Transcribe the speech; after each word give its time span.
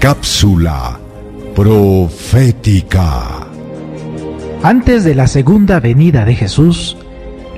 Cápsula 0.00 0.96
profética. 1.56 3.48
Antes 4.62 5.02
de 5.02 5.16
la 5.16 5.26
segunda 5.26 5.80
venida 5.80 6.24
de 6.24 6.36
Jesús, 6.36 6.96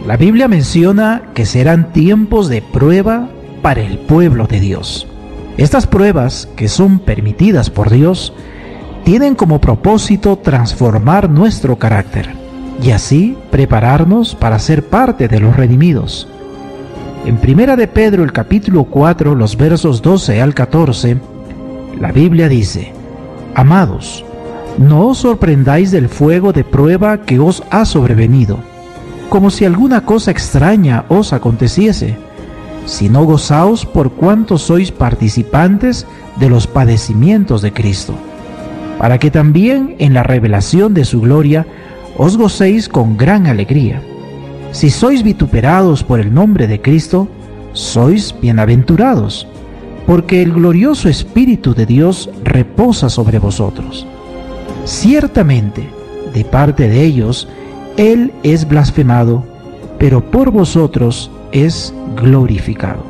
la 0.06 0.16
Biblia 0.16 0.48
menciona 0.48 1.20
que 1.34 1.44
serán 1.44 1.92
tiempos 1.92 2.48
de 2.48 2.62
prueba 2.62 3.28
para 3.60 3.82
el 3.82 3.98
pueblo 3.98 4.46
de 4.46 4.58
Dios. 4.58 5.06
Estas 5.58 5.86
pruebas, 5.86 6.48
que 6.56 6.68
son 6.68 7.00
permitidas 7.00 7.68
por 7.68 7.90
Dios, 7.90 8.32
tienen 9.04 9.34
como 9.34 9.60
propósito 9.60 10.38
transformar 10.38 11.28
nuestro 11.28 11.76
carácter 11.76 12.30
y 12.82 12.92
así 12.92 13.36
prepararnos 13.50 14.34
para 14.34 14.58
ser 14.58 14.88
parte 14.88 15.28
de 15.28 15.40
los 15.40 15.56
redimidos. 15.56 16.26
En 17.26 17.36
Primera 17.36 17.76
de 17.76 17.86
Pedro 17.86 18.24
el 18.24 18.32
capítulo 18.32 18.84
4, 18.84 19.34
los 19.34 19.58
versos 19.58 20.00
12 20.00 20.40
al 20.40 20.54
14, 20.54 21.18
la 21.98 22.12
Biblia 22.12 22.48
dice: 22.48 22.92
Amados, 23.54 24.24
no 24.78 25.08
os 25.08 25.18
sorprendáis 25.18 25.90
del 25.90 26.08
fuego 26.08 26.52
de 26.52 26.64
prueba 26.64 27.22
que 27.22 27.38
os 27.38 27.62
ha 27.70 27.84
sobrevenido, 27.84 28.58
como 29.28 29.50
si 29.50 29.64
alguna 29.64 30.04
cosa 30.04 30.30
extraña 30.30 31.04
os 31.08 31.32
aconteciese, 31.32 32.16
sino 32.86 33.24
gozaos 33.24 33.84
por 33.84 34.12
cuanto 34.12 34.58
sois 34.58 34.90
participantes 34.90 36.06
de 36.38 36.48
los 36.48 36.66
padecimientos 36.66 37.62
de 37.62 37.72
Cristo, 37.72 38.14
para 38.98 39.18
que 39.18 39.30
también 39.30 39.96
en 39.98 40.14
la 40.14 40.22
revelación 40.22 40.94
de 40.94 41.04
su 41.04 41.20
gloria 41.20 41.66
os 42.16 42.36
gocéis 42.36 42.88
con 42.88 43.16
gran 43.16 43.46
alegría. 43.46 44.02
Si 44.72 44.90
sois 44.90 45.22
vituperados 45.22 46.04
por 46.04 46.20
el 46.20 46.32
nombre 46.32 46.66
de 46.66 46.80
Cristo, 46.80 47.28
sois 47.72 48.34
bienaventurados 48.40 49.46
porque 50.10 50.42
el 50.42 50.52
glorioso 50.52 51.08
Espíritu 51.08 51.72
de 51.72 51.86
Dios 51.86 52.30
reposa 52.42 53.08
sobre 53.08 53.38
vosotros. 53.38 54.08
Ciertamente, 54.84 55.88
de 56.34 56.44
parte 56.44 56.88
de 56.88 57.04
ellos, 57.04 57.46
Él 57.96 58.32
es 58.42 58.66
blasfemado, 58.66 59.44
pero 60.00 60.28
por 60.28 60.50
vosotros 60.50 61.30
es 61.52 61.94
glorificado. 62.16 63.04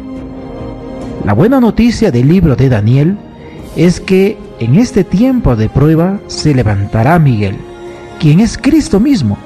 La 1.25 1.33
buena 1.33 1.59
noticia 1.59 2.11
del 2.11 2.29
libro 2.29 2.55
de 2.55 2.69
Daniel 2.69 3.17
es 3.77 3.99
que 3.99 4.37
en 4.59 4.75
este 4.75 5.03
tiempo 5.03 5.57
de 5.57 5.71
prueba 5.71 6.21
se 6.27 6.55
levantará 6.55 7.19
Miguel, 7.19 7.57
quien 8.19 8.41
es 8.41 8.59
Cristo 8.59 9.01
mismo, 9.01 9.39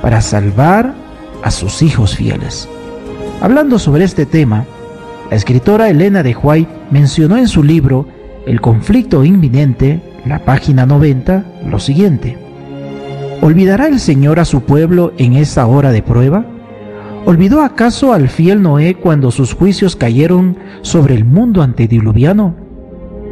para 0.00 0.22
salvar 0.22 0.94
a 1.42 1.50
sus 1.50 1.82
hijos 1.82 2.16
fieles. 2.16 2.66
Hablando 3.42 3.78
sobre 3.78 4.04
este 4.04 4.24
tema, 4.24 4.64
la 5.30 5.36
escritora 5.36 5.88
Elena 5.88 6.22
de 6.22 6.36
White 6.36 6.70
mencionó 6.90 7.36
en 7.36 7.48
su 7.48 7.62
libro 7.62 8.06
El 8.46 8.60
conflicto 8.60 9.24
inminente, 9.24 10.00
la 10.26 10.44
página 10.44 10.86
90, 10.86 11.44
lo 11.66 11.78
siguiente. 11.78 12.36
¿Olvidará 13.40 13.88
el 13.88 14.00
Señor 14.00 14.38
a 14.38 14.44
su 14.44 14.62
pueblo 14.62 15.12
en 15.18 15.34
esa 15.34 15.66
hora 15.66 15.92
de 15.92 16.02
prueba? 16.02 16.46
¿Olvidó 17.26 17.62
acaso 17.62 18.12
al 18.12 18.28
fiel 18.28 18.62
Noé 18.62 18.94
cuando 18.94 19.30
sus 19.30 19.54
juicios 19.54 19.96
cayeron 19.96 20.58
sobre 20.82 21.14
el 21.14 21.24
mundo 21.24 21.62
antediluviano? 21.62 22.54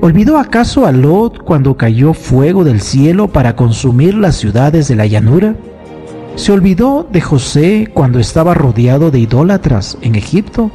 ¿Olvidó 0.01 0.39
acaso 0.39 0.87
a 0.87 0.93
Lot 0.93 1.45
cuando 1.45 1.77
cayó 1.77 2.15
fuego 2.15 2.65
del 2.65 2.81
cielo 2.81 3.29
para 3.29 3.55
consumir 3.55 4.15
las 4.15 4.37
ciudades 4.37 4.89
de 4.89 4.97
la 4.97 5.06
llanura? 5.06 5.55
¿Se 6.37 6.53
olvidó 6.53 7.06
de 7.12 7.21
José 7.21 7.91
cuando 7.93 8.19
estaba 8.19 8.55
rodeado 8.55 9.11
de 9.11 9.21
idólatras 9.21 9.99
en 10.01 10.15
Egipto? 10.15 10.71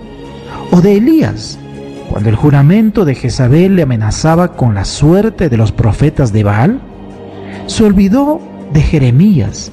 ¿O 0.72 0.82
de 0.82 0.98
Elías 0.98 1.58
cuando 2.10 2.30
el 2.30 2.36
juramento 2.36 3.06
de 3.06 3.16
Jezabel 3.16 3.76
le 3.76 3.84
amenazaba 3.84 4.54
con 4.54 4.76
la 4.76 4.86
suerte 4.86 5.50
de 5.50 5.58
los 5.58 5.72
profetas 5.72 6.34
de 6.34 6.44
Baal? 6.44 6.82
¿Se 7.68 7.84
olvidó 7.84 8.42
de 8.74 8.82
Jeremías 8.82 9.72